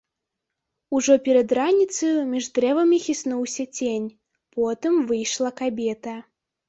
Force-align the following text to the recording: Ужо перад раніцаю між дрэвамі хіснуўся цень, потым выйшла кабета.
Ужо 0.99 1.17
перад 1.27 1.49
раніцаю 1.59 2.23
між 2.31 2.45
дрэвамі 2.55 2.97
хіснуўся 3.05 3.63
цень, 3.77 4.07
потым 4.59 4.93
выйшла 5.13 5.49
кабета. 5.61 6.17